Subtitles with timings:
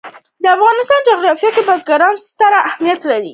[0.43, 3.29] د افغانستان جغرافیه کې بزګان ستر اهمیت لري.